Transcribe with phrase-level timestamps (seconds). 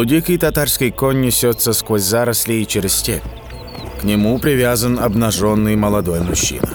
[0.00, 3.22] Полудикий татарский конь несется сквозь заросли и через степь.
[4.00, 6.70] К нему привязан обнаженный молодой мужчина.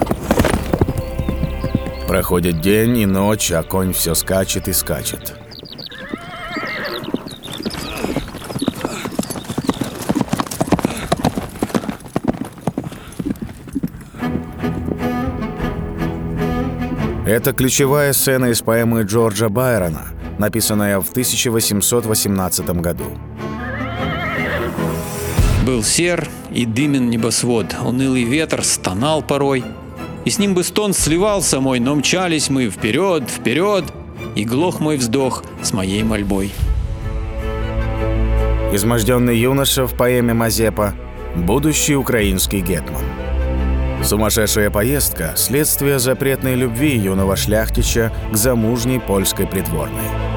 [2.06, 5.34] Проходит день и ночь, а конь все скачет и скачет.
[17.26, 23.15] Это ключевая сцена из поэмы Джорджа Байрона, написанная в 1818 году.
[25.76, 29.62] Был сер и дымен небосвод, унылый ветер стонал порой,
[30.24, 33.84] и с ним бы стон сливался мой, но мчались мы вперед, вперед,
[34.34, 36.50] и глох мой вздох с моей мольбой.
[38.72, 40.94] Изможденный юноша в поэме Мазепа–
[41.36, 43.04] будущий украинский гетман.
[44.02, 50.35] Сумасшедшая поездка– следствие запретной любви юного шляхтича к замужней польской придворной.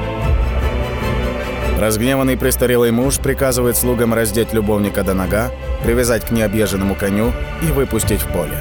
[1.80, 5.50] Разгневанный престарелый муж приказывает слугам раздеть любовника до нога,
[5.82, 8.52] привязать к необъезженному коню и выпустить в поле.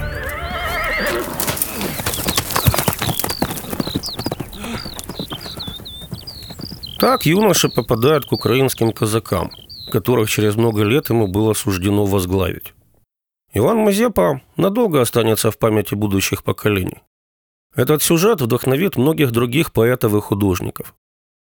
[6.98, 9.52] Так юноша попадает к украинским казакам,
[9.92, 12.74] которых через много лет ему было суждено возглавить.
[13.52, 17.04] Иван Мазепа надолго останется в памяти будущих поколений.
[17.76, 20.96] Этот сюжет вдохновит многих других поэтов и художников.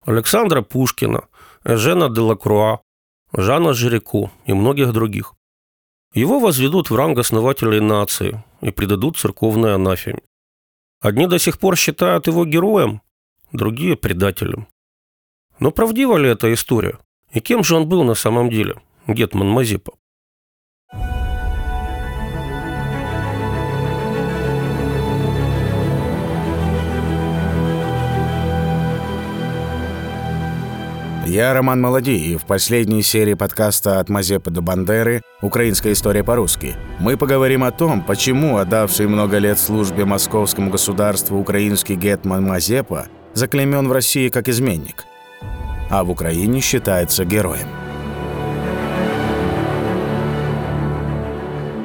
[0.04, 1.28] Александра Пушкина,
[1.64, 2.80] Эжена Делакруа,
[3.32, 5.34] Жана Жирико и многих других.
[6.12, 10.22] Его возведут в ранг основателей нации и придадут церковной анафеме.
[11.00, 13.00] Одни до сих пор считают его героем,
[13.52, 14.66] другие– предателем.
[15.60, 16.98] Но правдива ли эта история?
[17.30, 19.92] И кем же он был на самом деле, Гетман Мазепа?
[31.24, 35.22] Я Роман Молоди, и в последней серии подкаста «От Мазепы до Бандеры.
[35.40, 41.94] Украинская история по-русски» мы поговорим о том, почему отдавший много лет службе московскому государству украинский
[41.94, 45.04] гетман Мазепа заклеймен в России как изменник,
[45.90, 47.68] а в Украине считается героем.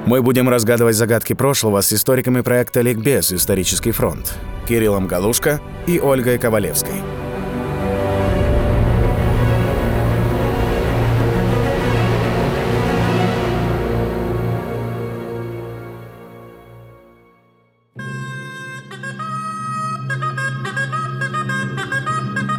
[0.08, 3.32] Мы будем разгадывать загадки прошлого с историками проекта «Ликбез.
[3.32, 4.34] Исторический фронт»
[4.68, 7.27] Кириллом Галушко и Ольгой Ковалевской.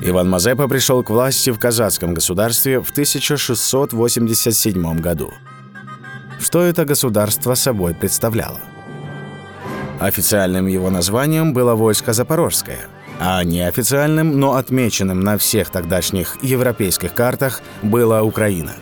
[0.08, 5.34] Иван Мазепа пришел к власти в казацком государстве в 1687 году.
[6.40, 8.60] Что это государство собой представляло?
[10.00, 12.86] Официальным его названием было войско Запорожское,
[13.20, 18.72] а неофициальным, но отмеченным на всех тогдашних европейских картах была Украина.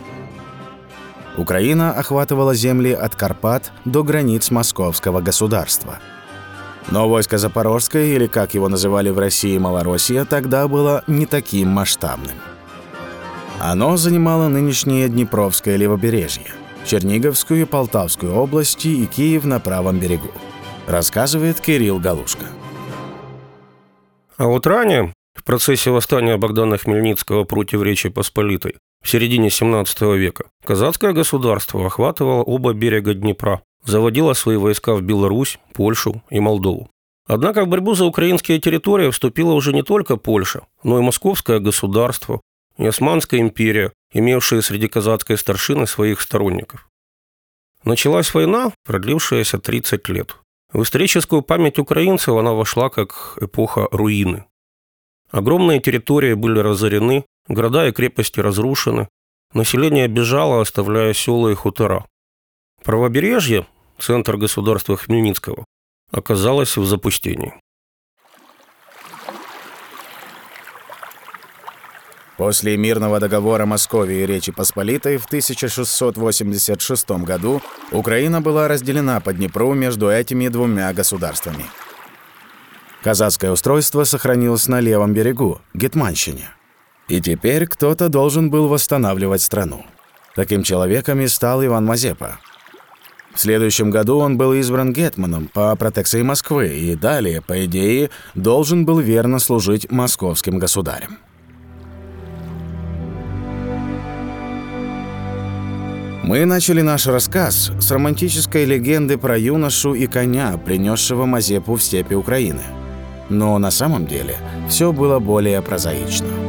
[1.36, 5.98] Украина охватывала земли от Карпат до границ московского государства–
[6.90, 12.36] но войско Запорожское, или как его называли в России Малороссия, тогда было не таким масштабным.
[13.58, 16.46] Оно занимало нынешнее Днепровское левобережье,
[16.84, 20.30] Черниговскую и Полтавскую области и Киев на правом берегу,
[20.86, 22.46] рассказывает Кирилл Галушка.
[24.36, 30.44] А вот ранее, в процессе восстания Богдана Хмельницкого против Речи Посполитой в середине 17 века,
[30.64, 36.90] казацкое государство охватывало оба берега Днепра заводила свои войска в Беларусь, Польшу и Молдову.
[37.26, 42.40] Однако в борьбу за украинские территории вступила уже не только Польша, но и Московское государство
[42.78, 46.88] и Османская империя, имевшие среди казацкой старшины своих сторонников.
[47.84, 50.36] Началась война, продлившаяся 30 лет.
[50.72, 54.44] В историческую память украинцев она вошла как эпоха руины.
[55.30, 59.08] Огромные территории были разорены, города и крепости разрушены,
[59.52, 62.04] население бежало, оставляя села и хутора.
[62.82, 63.66] Правобережье,
[63.98, 65.64] центр государства Хмельницкого,
[66.10, 67.54] оказалась в запустении.
[72.36, 77.62] После мирного договора Московии и Речи Посполитой в 1686 году
[77.92, 81.64] Украина была разделена по Днепру между этими двумя государствами.
[83.02, 86.50] Казацкое устройство сохранилось на левом берегу, Гетманщине.
[87.08, 89.86] И теперь кто-то должен был восстанавливать страну.
[90.34, 92.38] Таким человеком и стал Иван Мазепа,
[93.36, 98.86] в следующем году он был избран гетманом по протекции Москвы и далее, по идее, должен
[98.86, 101.18] был верно служить московским государем.
[106.22, 112.14] Мы начали наш рассказ с романтической легенды про юношу и коня, принесшего Мазепу в степи
[112.14, 112.62] Украины.
[113.28, 114.36] Но на самом деле
[114.68, 116.45] все было более прозаично.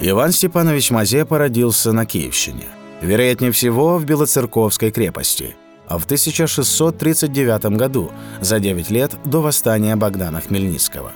[0.00, 2.66] Иван Степанович Мазепа родился на Киевщине.
[3.00, 5.56] Вероятнее всего, в Белоцерковской крепости.
[5.88, 11.10] А в 1639 году, за 9 лет до восстания Богдана Хмельницкого.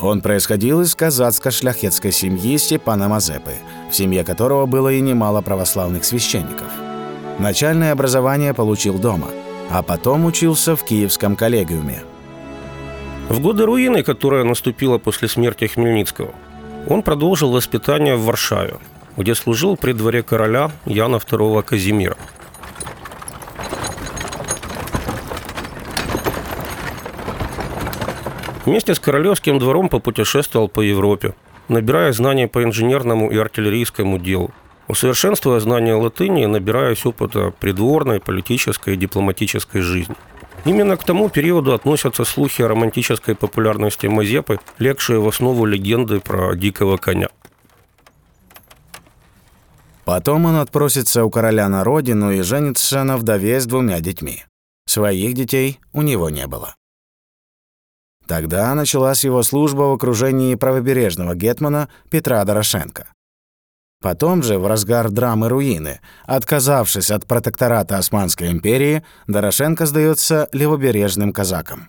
[0.00, 3.54] Он происходил из казацко-шляхетской семьи Степана Мазепы,
[3.90, 6.68] в семье которого было и немало православных священников.
[7.40, 9.28] Начальное образование получил дома,
[9.70, 12.02] а потом учился в Киевском коллегиуме.
[13.28, 16.32] В годы руины, которая наступила после смерти Хмельницкого,
[16.88, 18.76] он продолжил воспитание в Варшаве,
[19.16, 22.16] где служил при дворе короля Яна II Казимира.
[28.64, 31.34] Вместе с королевским двором попутешествовал по Европе,
[31.68, 34.52] набирая знания по инженерному и артиллерийскому делу,
[34.86, 40.14] усовершенствуя знания латыни и набираясь опыта придворной, политической и дипломатической жизни.
[40.64, 46.54] Именно к тому периоду относятся слухи о романтической популярности Мазепы, легшие в основу легенды про
[46.54, 47.28] дикого коня.
[50.04, 54.44] Потом он отпросится у короля на родину и женится на вдове с двумя детьми.
[54.86, 56.74] Своих детей у него не было.
[58.26, 63.08] Тогда началась его служба в окружении правобережного гетмана Петра Дорошенко.
[64.02, 71.88] Потом же, в разгар драмы руины, отказавшись от протектората Османской империи, Дорошенко сдается левобережным казакам.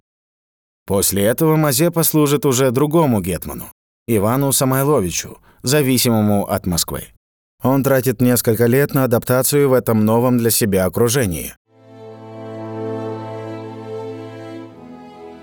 [0.86, 3.72] После этого Мазепа служит уже другому гетману,
[4.08, 7.08] Ивану Самойловичу, зависимому от Москвы.
[7.64, 11.56] Он тратит несколько лет на адаптацию в этом новом для себя окружении.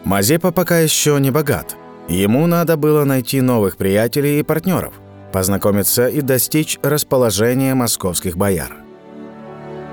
[0.05, 1.77] Мазепа пока еще не богат.
[2.09, 4.95] Ему надо было найти новых приятелей и партнеров–
[5.33, 8.77] познакомиться и достичь расположения московских бояр.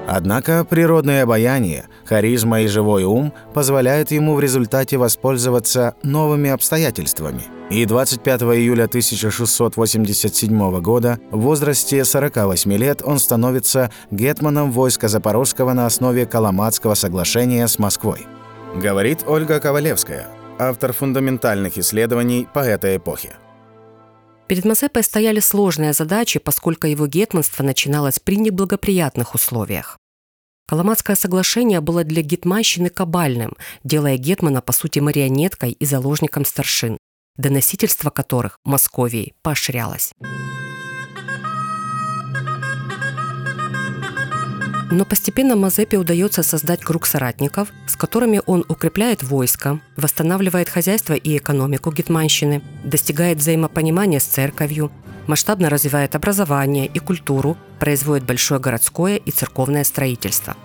[0.08, 7.42] Однако природное обаяние, харизма и живой ум позволяют ему в результате воспользоваться новыми обстоятельствами.
[7.70, 15.86] И 25 июля 1687 года в возрасте 48 лет он становится гетманом войска Запорожского на
[15.86, 18.26] основе Каламатского соглашения с Москвой.
[18.76, 23.36] Говорит Ольга Ковалевская, автор фундаментальных исследований по этой эпохе.
[24.48, 29.98] Перед Мазепой стояли сложные задачи, поскольку его гетманство начиналось при неблагоприятных условиях.
[30.68, 36.98] Каламатское соглашение было для гетманщины кабальным, делая гетмана, по сути, марионеткой и заложником старшин,
[37.38, 40.12] доносительство которых Московии поощрялось.
[44.90, 51.38] Но постепенно Мазепе удается создать круг соратников, с которыми он укрепляет войско, восстанавливает хозяйство и
[51.38, 54.92] экономику Гетманщины, достигает взаимопонимания с церковью,
[55.28, 60.56] масштабно развивает образование и культуру, производит большое городское и церковное строительство.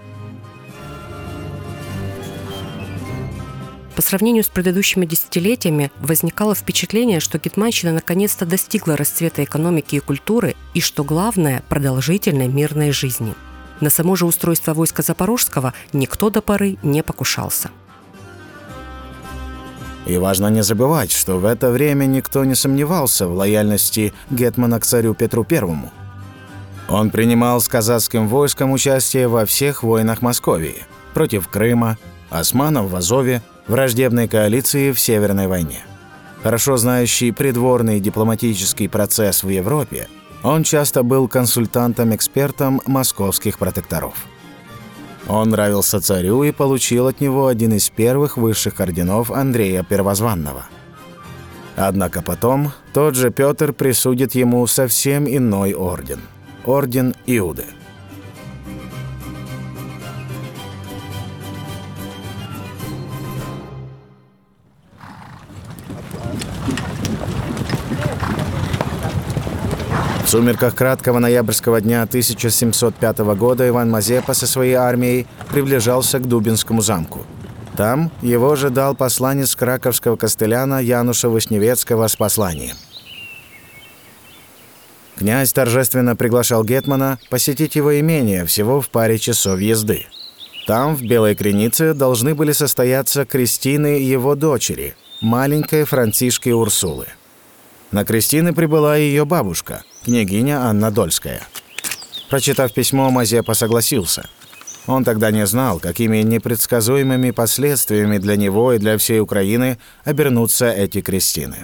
[3.97, 10.55] По сравнению с предыдущими десятилетиями возникало впечатление, что Гетманщина наконец-то достигла расцвета экономики и культуры
[10.75, 13.35] и, что главное, продолжительной мирной жизни–
[13.83, 17.71] на само же устройство войска Запорожского никто до поры не покушался.
[20.07, 24.87] И важно не забывать, что в это время никто не сомневался в лояльности Гетмана к
[24.87, 25.93] царю Петру Первому.
[26.89, 31.99] Он принимал с казацким войском участие во всех войнах Московии против Крыма,
[32.31, 35.81] османов в Азове, враждебной коалиции в Северной войне.
[36.43, 40.09] Хорошо знающий придворный дипломатический процесс в Европе–
[40.43, 44.15] он часто был консультантом-экспертом московских протекторов.
[45.29, 50.67] Он нравился царю и получил от него один из первых высших орденов Андрея Первозванного.
[51.77, 56.21] Однако потом тот же Петр присудит ему совсем иной орден–
[56.65, 57.65] орден Иуды–
[70.33, 77.27] сумерках краткого ноябрьского дня 1705 года Иван Мазепа со своей армией приближался к Дубинскому замку.
[77.77, 82.77] Там его ожидал посланец краковского костыляна Януша Вышневецкого с посланием.
[85.19, 90.07] Князь торжественно приглашал Гетмана посетить его имение всего в паре часов езды.
[90.67, 97.09] Там, в Белой Кренице, должны были состояться крестины его дочери, маленькой Францишки Урсулы.
[97.91, 101.41] На крестины прибыла ее бабушка– княгиня Анна Дольская.
[102.29, 104.29] Прочитав письмо, Мазепа согласился.
[104.87, 111.01] Он тогда не знал, какими непредсказуемыми последствиями для него и для всей Украины обернутся эти
[111.01, 111.57] крестины.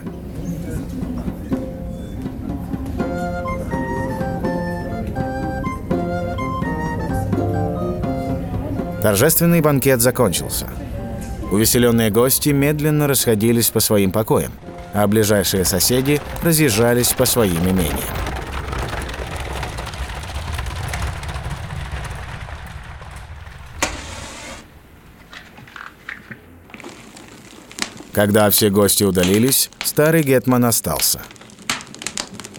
[9.02, 10.68] Торжественный банкет закончился.
[11.50, 14.52] Увеселенные гости медленно расходились по своим покоям–
[14.92, 18.27] а ближайшие соседи разъезжались по своим имениям.
[28.18, 31.20] Когда все гости удалились, старый гетман остался.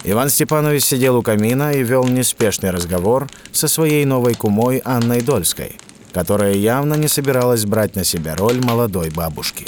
[0.04, 5.76] Иван Степанович сидел у камина и вел неспешный разговор со своей новой кумой Анной Дольской,
[6.14, 9.66] которая явно не собиралась брать на себя роль молодой бабушки.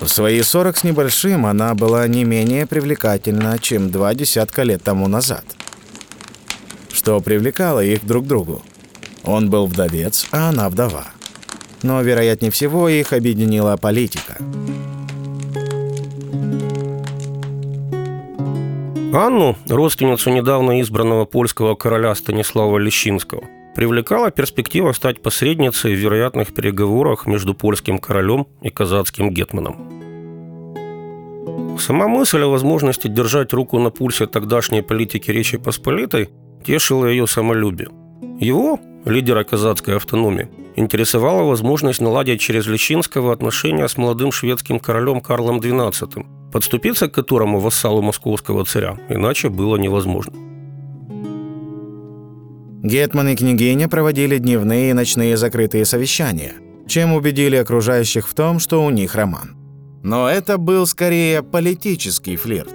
[0.00, 5.06] В свои сорок с небольшим она была не менее привлекательна, чем два десятка лет тому
[5.06, 5.44] назад.
[6.92, 8.62] Что привлекало их друг к другу?
[9.22, 11.04] Он был вдовец, а она вдова–
[11.82, 14.36] но, вероятнее всего, их объединила политика.
[19.12, 23.42] Анну, родственницу недавно избранного польского короля Станислава Лещинского,
[23.74, 30.00] привлекала перспектива стать посредницей в вероятных переговорах между польским королем и казацким гетманом.
[31.78, 36.28] Сама мысль о возможности держать руку на пульсе тогдашней политики Речи Посполитой
[36.64, 37.88] тешила ее самолюбие.
[38.38, 45.60] Его, лидера казацкой автономии, интересовала возможность наладить через Лещинского отношения с молодым шведским королем Карлом
[45.60, 50.34] XII, подступиться к которому вассалу московского царя иначе было невозможно.
[52.82, 56.54] Гетман и княгиня проводили дневные и ночные закрытые совещания,
[56.86, 59.56] чем убедили окружающих в том, что у них роман.
[60.02, 62.74] Но это был скорее политический флирт,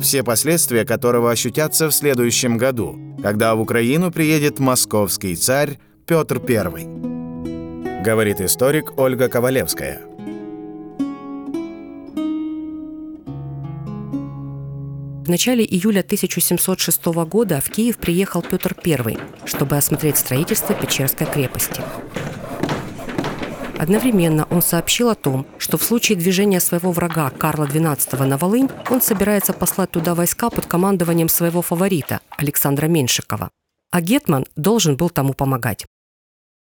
[0.00, 8.02] все последствия которого ощутятся в следующем году, когда в Украину приедет московский царь Петр I
[8.02, 10.00] говорит историк Ольга Ковалевская.
[15.24, 21.82] В начале июля 1706 года в Киев приехал Петр I, чтобы осмотреть строительство Печерской крепости.
[23.80, 28.68] Одновременно он сообщил о том, что в случае движения своего врага Карла XII на Волынь
[28.90, 33.48] он собирается послать туда войска под командованием своего фаворита Александра Меншикова.
[33.90, 35.86] А Гетман должен был тому помогать.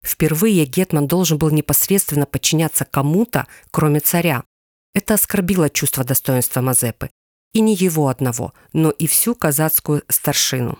[0.01, 4.45] Впервые Гетман должен был непосредственно подчиняться кому-то, кроме царя.
[4.93, 7.09] Это оскорбило чувство достоинства Мазепы.
[7.51, 10.79] И не его одного, но и всю казацкую старшину.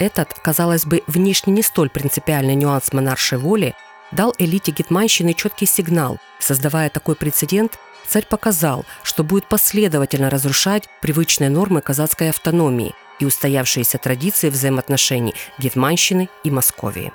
[0.00, 3.76] Этот, казалось бы, внешне не столь принципиальный нюанс монаршей воли
[4.10, 6.18] дал элите гетманщины четкий сигнал.
[6.40, 7.78] Создавая такой прецедент,
[8.08, 16.28] царь показал, что будет последовательно разрушать привычные нормы казацкой автономии– и устоявшиеся традиции взаимоотношений Гетманщины
[16.42, 17.12] и Московии.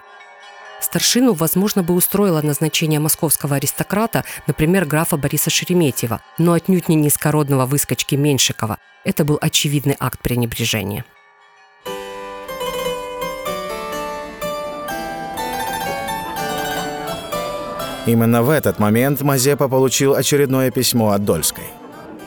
[0.79, 7.65] Старшину, возможно, бы устроило назначение московского аристократа, например, графа Бориса Шереметьева, но отнюдь не низкородного
[7.65, 8.77] выскочки Меньшикова.
[9.03, 11.03] Это был очевидный акт пренебрежения.
[18.05, 21.65] Именно в этот момент Мазепа получил очередное письмо от Дольской–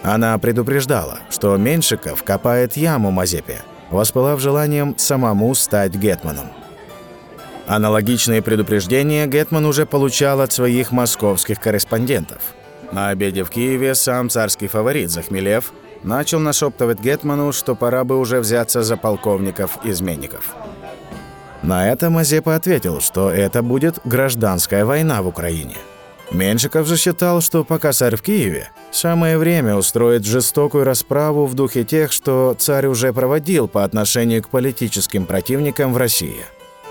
[0.03, 6.47] она предупреждала, что Меньшиков копает яму Мазепе, воспылав желанием самому стать гетманом.
[7.67, 12.41] Аналогичные предупреждения Гетман уже получал от своих московских корреспондентов.
[12.93, 18.41] На обеде в Киеве сам царский фаворит Захмелев начал нашептывать Гетману, что пора бы уже
[18.41, 20.55] взяться за полковников-изменников.
[21.63, 25.77] На это Мазепа ответил, что это будет гражданская война в Украине–
[26.31, 31.85] Меншиков же считал, что пока царь в Киеве, самое время устроить жестокую расправу в духе
[31.85, 36.45] тех, что царь уже проводил по отношению к политическим противникам в России.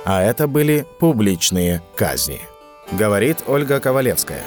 [0.06, 2.42] А это были публичные казни.
[2.92, 4.44] Говорит Ольга Ковалевская.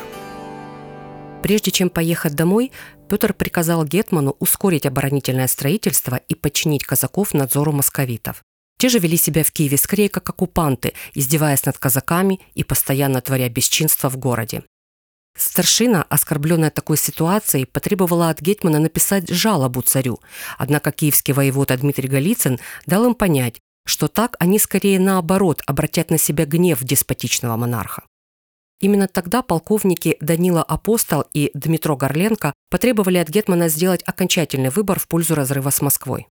[1.43, 2.73] Прежде чем поехать домой,
[3.09, 8.43] Петр приказал Гетману ускорить оборонительное строительство и подчинить казаков надзору московитов.
[8.81, 13.51] Те же вели себя в Киеве скорее как оккупанты, издеваясь над казаками и постоянно творя
[13.51, 14.63] бесчинство в городе.
[15.37, 20.21] Старшина, оскорбленная такой ситуацией, потребовала от Гетмана написать жалобу царю,
[20.57, 26.17] однако киевский воевода Дмитрий Голицын дал им понять, что так они скорее наоборот обратят на
[26.17, 28.05] себя гнев деспотичного монарха.
[28.81, 35.07] Именно тогда полковники Данила Апостол и Дмитро Горленко потребовали от Гетмана сделать окончательный выбор в
[35.07, 36.29] пользу разрыва с Москвой.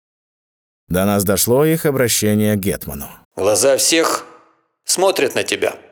[0.90, 3.08] До нас дошло их обращение к Гетману.
[3.36, 4.26] Глаза всех
[4.86, 5.76] смотрят на тебя–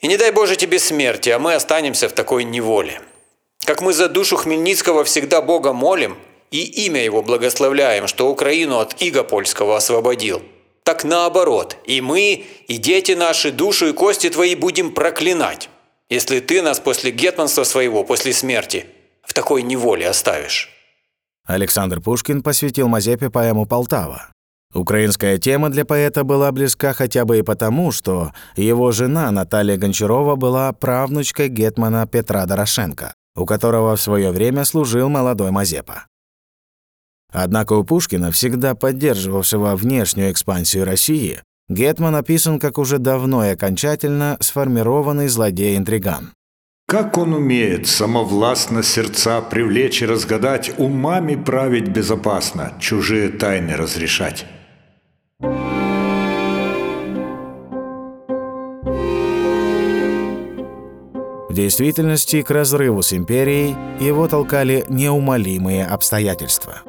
[0.00, 3.00] и не дай Боже тебе смерти, а мы останемся в такой неволе.
[3.64, 6.16] Как мы за душу Хмельницкого всегда Бога молим
[6.50, 10.42] и имя Его благословляем, что Украину от иго польского освободил,
[10.82, 15.68] так наоборот, и мы, и дети наши, душу и кости твои будем проклинать,
[16.08, 18.86] если ты нас после гетманства своего, после смерти,
[19.22, 20.70] в такой неволе оставишь».
[21.46, 24.32] Александр Пушкин посвятил Мазепе поэму «Полтава».
[24.72, 30.36] Украинская тема для поэта была близка хотя бы и потому, что его жена Наталья Гончарова
[30.36, 36.06] была правнучкой гетмана Петра Дорошенко, у которого в свое время служил молодой Мазепа.
[37.32, 44.36] Однако у Пушкина, всегда поддерживавшего внешнюю экспансию России, Гетман описан как уже давно и окончательно
[44.40, 46.32] сформированный злодей-интриган.
[46.88, 54.46] Как он умеет самовластно сердца привлечь и разгадать, умами править безопасно, чужие тайны разрешать.
[61.48, 66.82] В действительности к разрыву с империей его толкали неумолимые обстоятельства.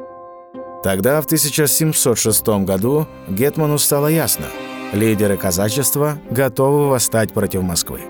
[0.84, 4.46] Тогда, в 1706 году, Гетману стало ясно–
[4.94, 8.02] Лидеры казачества готовы восстать против Москвы.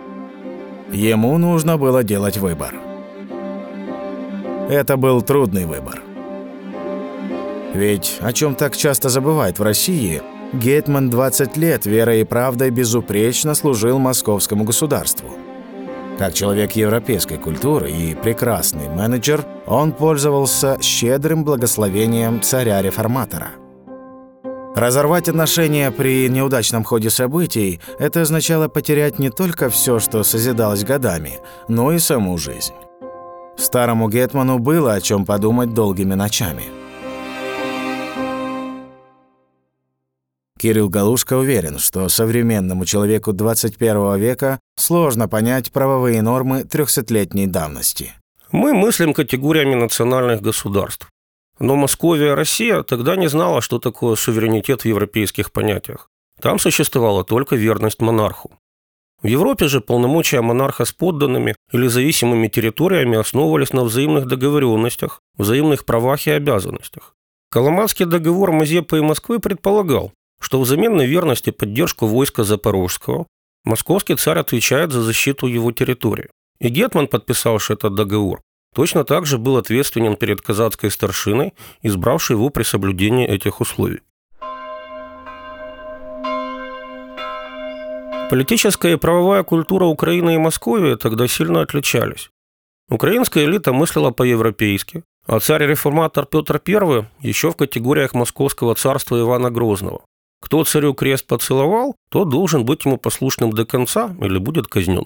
[0.91, 2.74] Ему нужно было делать выбор.
[4.67, 6.01] Это был трудный выбор.
[7.75, 13.55] Ведь о чем так часто забывают в России, Гетман 20 лет верой и правдой безупречно
[13.55, 15.29] служил московскому государству.
[16.17, 23.51] Как человек европейской культуры и прекрасный менеджер, он пользовался щедрым благословением царя-реформатора–
[24.75, 31.39] Разорвать отношения при неудачном ходе событий– это означало потерять не только все, что созидалось годами,
[31.67, 32.74] но и саму жизнь.
[33.58, 36.63] Старому Гетману было о чем подумать долгими ночами.
[40.62, 48.13] Кирилл Галушка уверен, что современному человеку 21 века сложно понять правовые нормы 300-летней давности.
[48.51, 51.10] Мы мыслим категориями национальных государств.
[51.58, 56.09] Но Московия, Россия тогда не знала, что такое суверенитет в европейских понятиях.
[56.40, 58.51] Там существовала только верность монарху.
[59.24, 65.85] В Европе же полномочия монарха с подданными или зависимыми территориями основывались на взаимных договоренностях, взаимных
[65.85, 67.16] правах и обязанностях.
[67.50, 73.27] Коломатский договор Мазепы и Москвы предполагал, что взамен на верность и поддержку войска Запорожского
[73.64, 76.30] московский царь отвечает за защиту его территории.
[76.60, 78.42] И Гетман, подписавший этот договор,
[78.75, 84.01] точно так же был ответственен перед казацкой старшиной, избравшей его при соблюдении этих условий.
[88.30, 92.30] Политическая и правовая культура Украины и Московии тогда сильно отличались.
[92.90, 100.01] Украинская элита мыслила по-европейски, а царь-реформатор Петр I еще в категориях Московского царства Ивана Грозного.
[100.42, 105.06] Кто царю крест поцеловал, тот должен быть ему послушным до конца или будет казнен.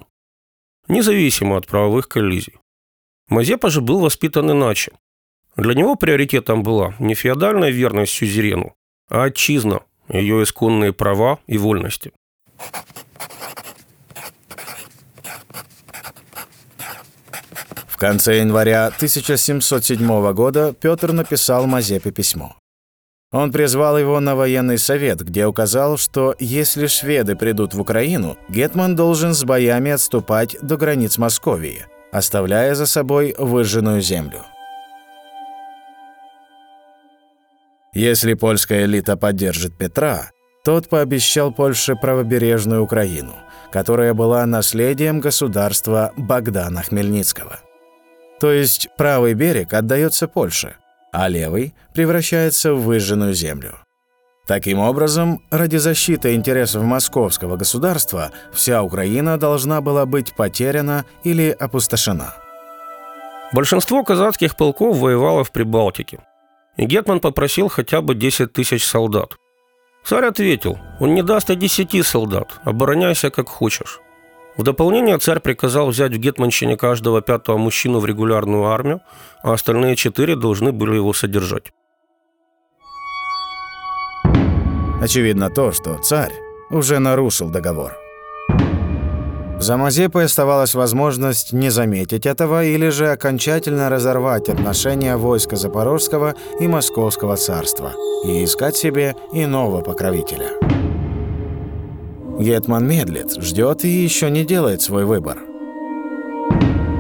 [0.88, 2.56] Независимо от правовых коллизий.
[3.28, 4.92] Мазепа же был воспитан иначе.
[5.58, 8.74] Для него приоритетом была не феодальная верность сюзерену,
[9.10, 12.12] а отчизна, ее исконные права и вольности.
[17.88, 22.56] В конце января 1707 года Петр написал Мазепе письмо.
[23.36, 28.96] Он призвал его на военный совет, где указал, что если шведы придут в Украину, Гетман
[28.96, 34.46] должен с боями отступать до границ Московии– оставляя за собой выжженную землю.
[37.94, 40.32] Если польская элита поддержит Петра,
[40.64, 43.36] тот пообещал Польше правобережную Украину,
[43.72, 47.60] которая была наследием государства Богдана Хмельницкого.
[48.40, 50.76] То есть правый берег отдается Польше,
[51.16, 53.76] а левый превращается в выжженную землю.
[54.48, 62.36] Таким образом, ради защиты интересов московского государства вся Украина должна была быть потеряна или опустошена.
[63.54, 66.20] Большинство казацких полков воевало в Прибалтике.
[66.78, 69.38] И Гетман попросил хотя бы 10 тысяч солдат.
[70.04, 74.00] Царь ответил, он не даст и 10 солдат, обороняйся как хочешь.
[74.58, 79.02] В дополнение царь приказал взять в Гетманщине каждого пятого мужчину в регулярную армию,
[79.44, 81.74] а остальные четыре должны были его содержать.
[85.02, 86.34] Очевидно то, что царь
[86.70, 87.98] уже нарушил договор.
[89.60, 96.68] За Мазепой оставалась возможность не заметить этого или же окончательно разорвать отношения войска Запорожского и
[96.68, 97.94] Московского царства
[98.26, 100.50] и искать себе иного покровителя.
[102.40, 105.40] Гетман медлит, ждет и еще не делает свой выбор.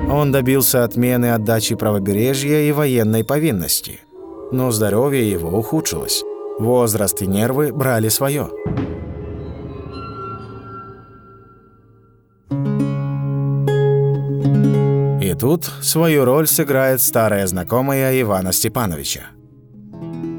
[0.09, 3.99] Он добился отмены отдачи правобережья и военной повинности,
[4.51, 6.23] но здоровье его ухудшилось.
[6.57, 8.49] Возраст и нервы брали свое.
[15.21, 19.23] И тут свою роль сыграет старая знакомая Ивана Степановича.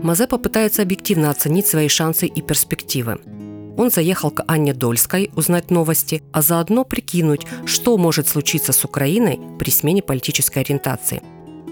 [0.02, 3.18] Мазе попытается объективно оценить свои шансы и перспективы.
[3.76, 9.40] Он заехал к Анне Дольской узнать новости, а заодно прикинуть, что может случиться с Украиной
[9.58, 11.22] при смене политической ориентации.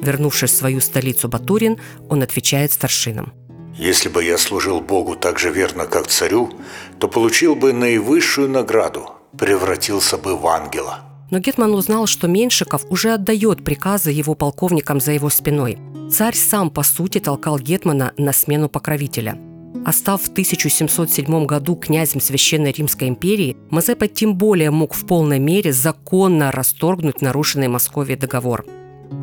[0.03, 3.33] Вернувшись в свою столицу Батурин, он отвечает старшинам–
[3.77, 6.51] Если бы я служил Богу так же верно, как царю,
[6.99, 11.01] то получил бы наивысшую награду, превратился бы в ангела.
[11.31, 15.79] Но Гетман узнал, что Меньшиков уже отдает приказы его полковникам за его спиной.
[16.11, 19.37] Царь сам, по сути, толкал Гетмана на смену покровителя.
[19.85, 25.39] А став в 1707 году князем Священной Римской империи, Мазепа тем более мог в полной
[25.39, 28.65] мере законно расторгнуть нарушенный Московией договор.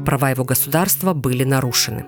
[0.06, 2.06] Права его государства были нарушены.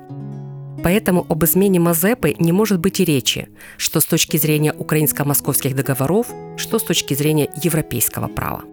[0.83, 6.27] Поэтому об измене Мазепы не может быть и речи, что с точки зрения украинско-московских договоров,
[6.57, 8.63] что с точки зрения европейского права.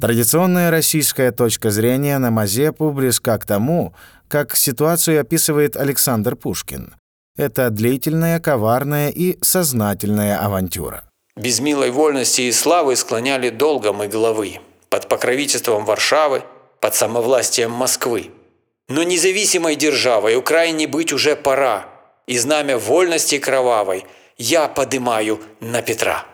[0.00, 3.94] Традиционная российская точка зрения на Мазепу близка к тому,
[4.28, 6.94] как ситуацию описывает Александр Пушкин.
[7.36, 11.02] Это длительная, коварная и сознательная авантюра.
[11.36, 16.42] Без милой вольности и славы склоняли долго мы головы, под покровительством Варшавы,
[16.80, 18.30] под самовластием Москвы.
[18.88, 21.86] Но независимой державой Украине быть уже пора,
[22.26, 24.04] и знамя вольности кровавой
[24.36, 26.24] я подымаю на Петра.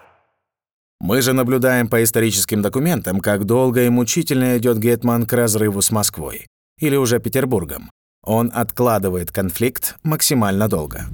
[1.06, 5.90] Мы же наблюдаем по историческим документам, как долго и мучительно идет Гетман к разрыву с
[5.90, 6.46] Москвой.
[6.80, 7.90] Или уже Петербургом.
[8.22, 11.04] Он откладывает конфликт максимально долго.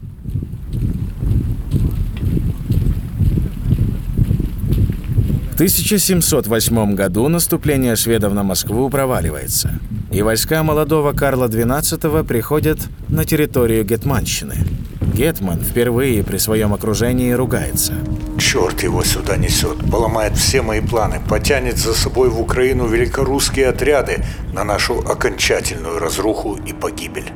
[5.51, 9.81] В 1708 году наступление шведов на Москву проваливается,
[10.13, 14.55] и войска молодого Карла XII приходят на территорию Гетманщины–
[15.13, 17.95] Гетман впервые при своем окружении ругается.
[18.39, 24.25] Черт его сюда несет, поломает все мои планы, потянет за собой в Украину великорусские отряды
[24.53, 27.31] на нашу окончательную разруху и погибель.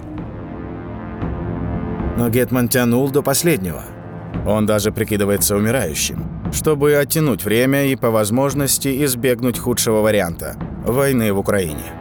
[2.17, 3.83] Но Гетман тянул до последнего.
[4.47, 10.57] Он даже прикидывается умирающим, чтобы оттянуть время и по возможности избегнуть худшего варианта–
[10.87, 11.93] войны в Украине.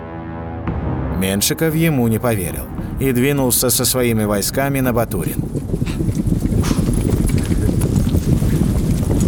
[1.18, 2.68] Меншиков ему не поверил
[3.00, 5.44] и двинулся со своими войсками на Батурин.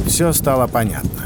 [0.08, 1.26] Все стало понятно.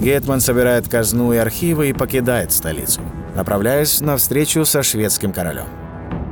[0.00, 3.00] Гетман собирает казну и архивы и покидает столицу,
[3.34, 5.66] направляясь на встречу со шведским королем.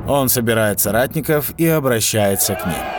[0.07, 2.96] Он собирает соратников и обращается к ним.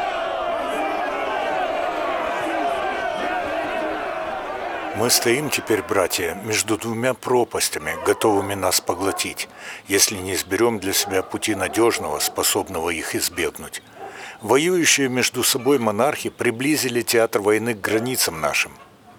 [4.96, 9.48] Мы стоим теперь, братья, между двумя пропастями, готовыми нас поглотить,
[9.86, 13.82] если не изберем для себя пути надежного, способного их избегнуть.
[14.40, 18.72] Воюющие между собой монархи приблизили театр войны к границам нашим.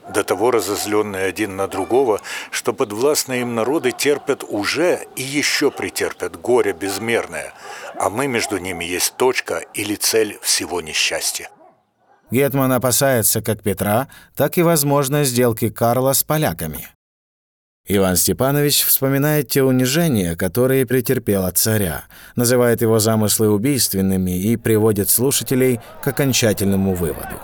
[0.10, 2.20] До того разозленные один на другого,
[2.52, 7.54] что подвластные им народы терпят уже и еще претерпят горе безмерное,
[7.96, 11.50] а мы между ними есть точка или цель всего несчастья.
[12.32, 16.88] Гетман опасается как Петра, так и возможной сделки Карла с поляками.
[17.92, 22.04] Иван Степанович вспоминает те унижения, которые претерпел от царя,
[22.36, 27.40] называет его замыслы убийственными и приводит слушателей к окончательному выводу.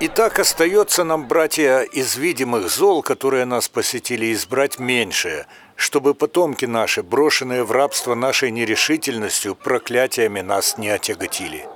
[0.00, 6.64] И так остается нам, братья, из видимых зол, которые нас посетили, избрать меньшее, чтобы потомки
[6.64, 11.66] наши, брошенные в рабство нашей нерешительностью, проклятиями нас не отяготили.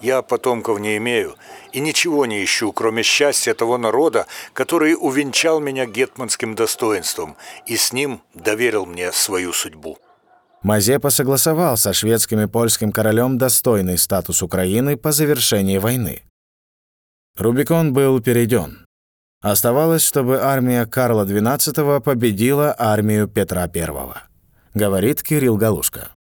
[0.00, 1.36] Я потомков не имею
[1.72, 7.92] и ничего не ищу, кроме счастья того народа, который увенчал меня гетманским достоинством и с
[7.92, 9.98] ним доверил мне свою судьбу».
[10.62, 16.22] Мазепа согласовал со шведским и польским королем достойный статус Украины по завершении войны.
[17.36, 18.86] Рубикон был перейден.
[19.42, 23.88] Оставалось, чтобы армия Карла XII победила армию Петра I,
[24.72, 26.13] говорит Кирилл Галушка.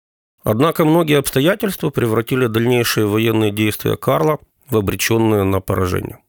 [0.44, 6.20] Однако многие обстоятельства превратили дальнейшие военные действия Карла в обреченные на поражение.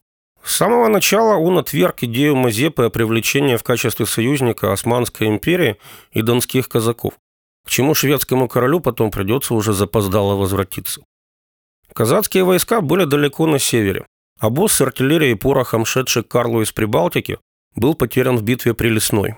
[0.42, 5.78] С самого начала он отверг идею Мазепы о привлечении в качестве союзника Османской империи
[6.12, 7.14] и донских казаков,
[7.64, 11.00] к чему шведскому королю потом придется уже запоздало возвратиться.
[11.92, 14.06] Казацкие войска были далеко на севере,
[14.38, 17.38] а босс с артиллерией и порохом, шедший к Карлу из Прибалтики,
[17.74, 19.36] был потерян в битве при Лесной.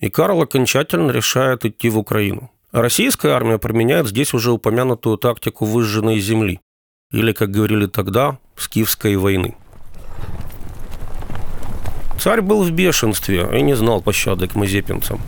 [0.00, 2.50] И Карл окончательно решает идти в Украину.
[2.72, 6.60] Российская армия применяет здесь уже упомянутую тактику выжженной земли,
[7.10, 9.56] или, как говорили тогда, скифской войны.
[12.20, 15.18] Царь был в бешенстве и не знал пощады к мазепинцам.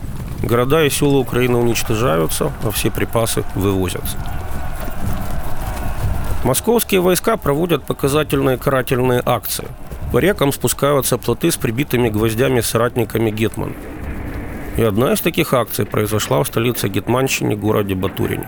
[0.43, 4.17] Города и села Украины уничтожаются, а все припасы вывозятся.
[6.43, 9.67] Московские войска проводят показательные карательные акции.
[10.11, 13.73] По рекам спускаются плоты с прибитыми гвоздями соратниками Гетмана.
[14.77, 18.47] И одна из таких акций произошла в столице Гетманщины, городе Батурине.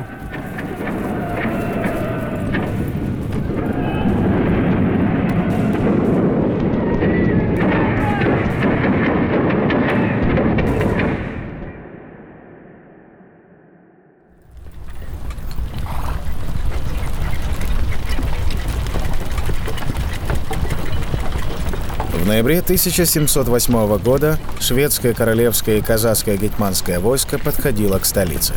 [22.44, 28.54] Ноябре 1708 года шведское королевское и казахское гетманское войско подходило к столице.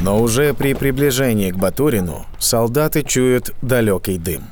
[0.00, 4.42] Но уже при приближении к Батурину солдаты чуют далекий дым.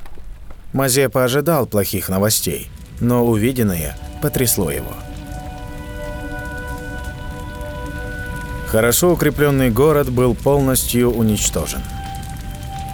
[0.73, 2.71] Мазепа ожидал плохих новостей,
[3.01, 4.95] но увиденное потрясло его.
[8.69, 11.81] Хорошо укрепленный город был полностью уничтожен.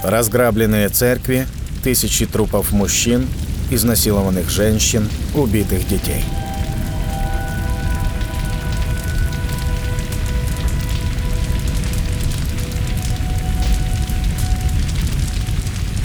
[0.03, 1.47] Разграбленные церкви,
[1.85, 3.27] тысячи трупов мужчин,
[3.71, 6.25] изнасилованных женщин, убитых детей.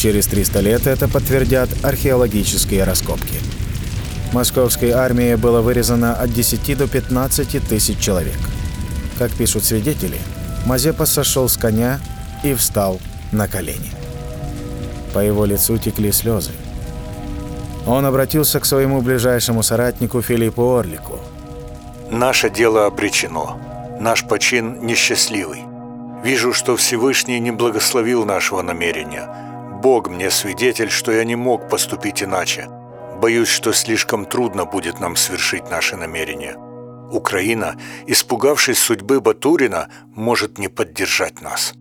[0.02, 3.36] Через 300 лет это подтвердят археологические раскопки.
[4.34, 8.40] Московской армии было вырезано от 10 до 15 тысяч человек.
[9.20, 10.18] Как пишут свидетели,
[10.66, 12.00] Мазепа сошел с коня
[12.44, 13.00] и встал
[13.32, 13.92] на колени.
[15.14, 16.52] По его лицу текли слезы.
[17.88, 21.20] Он обратился к своему ближайшему соратнику Филиппу Орлику.
[22.12, 23.58] «Наше дело обречено.
[24.00, 25.64] Наш почин несчастливый.
[26.24, 29.28] Вижу, что Всевышний не благословил нашего намерения.
[29.82, 32.68] Бог мне свидетель, что я не мог поступить иначе.
[33.20, 36.56] Боюсь, что слишком трудно будет нам свершить наши намерения.
[37.12, 37.76] Украина,
[38.08, 41.74] испугавшись судьбы Батурина, может не поддержать нас.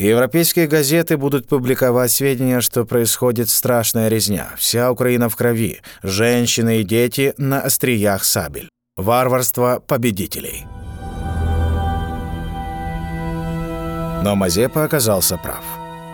[0.00, 4.48] Европейские газеты будут публиковать сведения, что происходит страшная резня.
[4.56, 5.82] Вся Украина в крови.
[6.02, 8.70] Женщины и дети на остриях сабель.
[8.96, 10.64] Варварство победителей.
[14.22, 15.62] Но Мазепа оказался прав.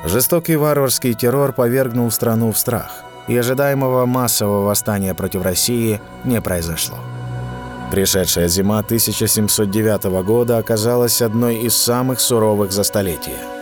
[0.04, 6.98] Жестокий варварский террор повергнул страну в страх, и ожидаемого массового восстания против России не произошло.
[7.92, 13.55] Пришедшая зима 1709 года оказалась одной из самых суровых за столетие.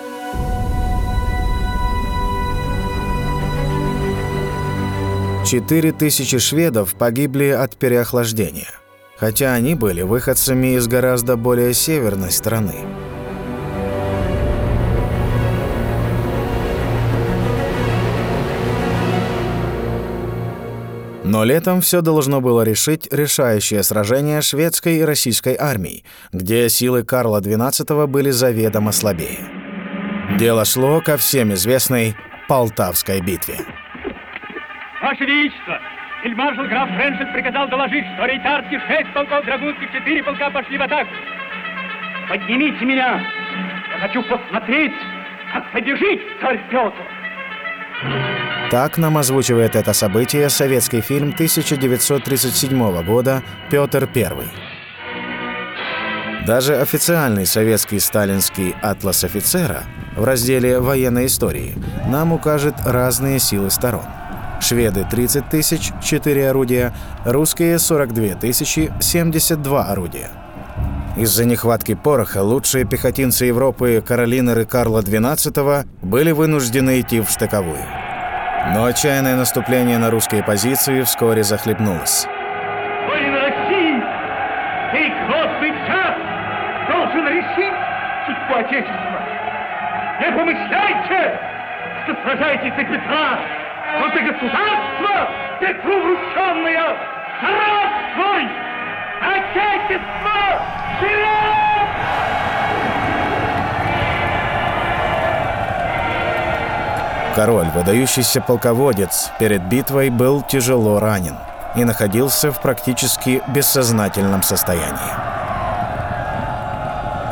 [5.46, 8.70] Четыре тысячи шведов погибли от переохлаждения,
[9.18, 12.76] хотя они были выходцами из гораздо более северной страны.
[21.24, 27.42] Но летом все должно было решить решающее сражение шведской и российской армий, где силы Карла
[27.42, 29.40] XII были заведомо слабее.
[30.38, 32.16] Дело шло ко всем известной
[32.48, 33.83] Полтавской битве.
[35.14, 35.80] Ваше Величество,
[36.24, 41.10] фельдмаршал граф Френшет приказал доложить, что рейтарских шесть полков, драгунских четыре полка пошли в атаку.
[42.28, 43.24] Поднимите меня!
[43.92, 44.90] Я хочу посмотреть,
[45.52, 46.92] как побежит царь Петр.
[48.72, 54.48] Так нам озвучивает это событие советский фильм 1937 года «Петр I».
[56.44, 59.84] Даже официальный советский сталинский «Атлас офицера»
[60.16, 61.76] в разделе «Военной истории»
[62.08, 64.02] нам укажет разные силы сторон.
[64.64, 66.94] Шведы– 30 тысяч, 4 орудия,
[67.26, 70.30] русские– 42 тысячи, 72 орудия.
[71.18, 77.84] Из-за нехватки пороха лучшие пехотинцы Европы Каролинеры Карла XII были вынуждены идти в штыковую.
[78.72, 82.26] Но отчаянное наступление на русские позиции вскоре захлебнулось.
[83.06, 84.02] Воин России,
[84.92, 86.16] сей грозный час
[86.88, 87.78] должен решить
[88.24, 89.20] судьбу Отечества.
[90.20, 91.38] Не помышляйте,
[92.04, 93.38] что сражаетесь за Петра,
[94.00, 95.28] но за государство,
[95.60, 96.96] Петру врученное,
[97.40, 98.48] здравствуй!
[99.20, 100.62] Отечество!
[100.96, 101.44] Вперед!
[107.34, 111.36] Король, выдающийся полководец, перед битвой был тяжело ранен
[111.74, 115.34] и находился в практически бессознательном состоянии.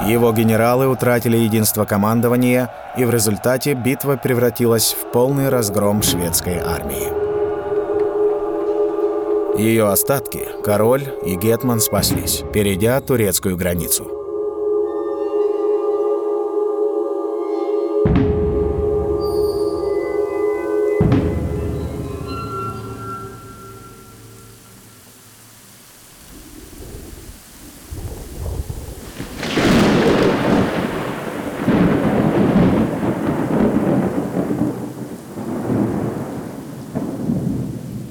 [0.05, 7.23] Его генералы утратили единство командования, и в результате битва превратилась в полный разгром шведской армии.
[9.59, 14.22] Ее остатки, король и гетман спаслись, перейдя турецкую границу.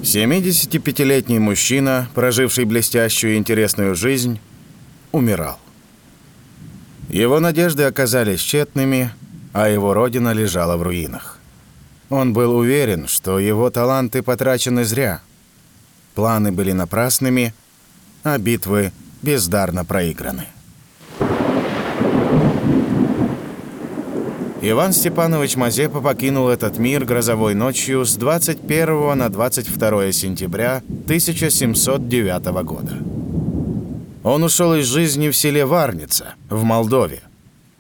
[0.04, 4.40] Семидесятипятилетний мужчина, проживший блестящую и интересную жизнь,
[5.12, 5.60] умирал.
[7.10, 9.12] Его надежды оказались тщетными,
[9.54, 11.38] а его родина лежала в руинах.
[12.10, 15.22] Он был уверен, что его таланты потрачены зря.
[16.16, 17.54] Планы были напрасными,
[18.24, 20.48] а битвы бездарно проиграны.
[24.64, 32.96] Иван Степанович Мазепа покинул этот мир грозовой ночью с 21 на 22 сентября 1709 года.
[34.24, 37.24] Он ушел из жизни в селе Варница, в Молдове.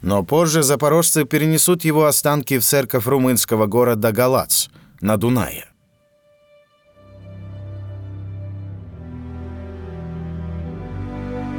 [0.01, 4.69] Но позже запорожцы перенесут его останки в церковь румынского города Галац
[5.01, 5.65] на Дунае.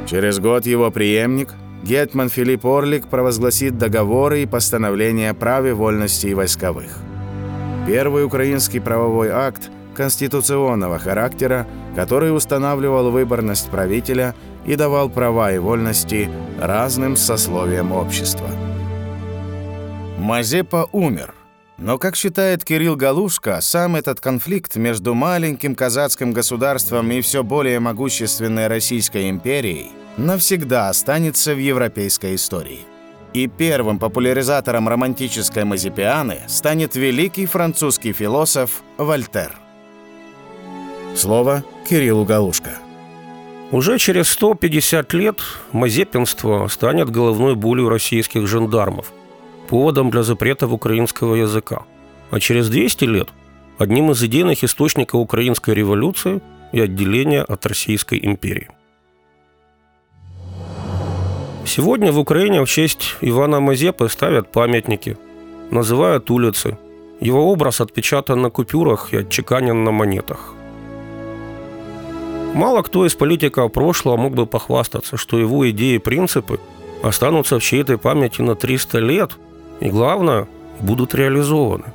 [0.05, 6.33] Через год его преемник, Гетман Филипп Орлик, провозгласит договоры и постановления о праве вольности и
[6.33, 6.97] войсковых.
[7.85, 14.33] Первый украинский правовой акт конституционного характера, который устанавливал выборность правителя
[14.65, 18.49] и давал права и вольности разным сословиям общества.
[20.17, 21.35] Мазепа умер–
[21.77, 27.79] но, как считает Кирилл Галушка, сам этот конфликт между маленьким казацким государством и все более
[27.79, 32.79] могущественной Российской империей навсегда останется в европейской истории.
[33.33, 39.55] И первым популяризатором романтической мазепианы станет великий французский философ Вольтер.
[41.15, 42.71] Слово Кириллу Галушка.
[43.71, 49.11] Уже через 150 лет мазепинство станет головной болью российских жандармов–
[49.67, 51.83] поводом для запретов украинского языка,
[52.29, 53.29] а через 200 лет–
[53.79, 58.69] одним из идейных источников украинской революции и отделения от Российской империи.
[61.65, 65.17] Сегодня в Украине в честь Ивана Мазепы ставят памятники,
[65.71, 66.77] называют улицы.
[67.19, 70.53] Его образ отпечатан на купюрах и отчеканен на монетах.
[72.53, 76.59] Мало кто из политиков прошлого мог бы похвастаться, что его идеи и принципы
[77.01, 79.31] останутся в чьей-то памяти на 300 лет–
[79.83, 80.47] и, главное,
[80.79, 81.85] будут реализованы.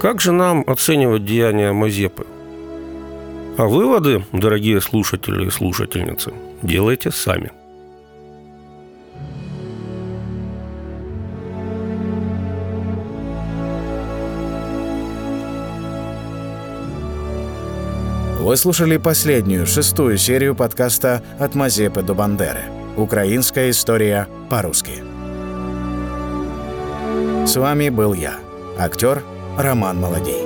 [0.00, 2.26] Как же нам оценивать деяния Мазепы?
[3.56, 7.50] А выводы, дорогие слушатели и слушательницы, делайте сами.
[18.46, 22.62] Вы слушали последнюю, шестую серию подкаста «От Мазепы до Бандеры».
[22.96, 25.02] Украинская история по-русски.
[27.44, 28.34] С вами был я,
[28.78, 29.24] актер
[29.58, 30.45] Роман Молодей.